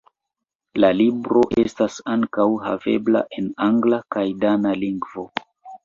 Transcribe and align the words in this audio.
La 0.83 0.89
libro 1.01 1.43
estas 1.65 1.99
ankaŭ 2.15 2.47
havebla 2.65 3.25
en 3.43 3.55
angla 3.71 4.05
kaj 4.17 4.29
dana 4.47 4.77
lingvo. 4.87 5.33